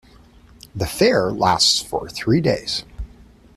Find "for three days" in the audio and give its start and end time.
1.79-2.85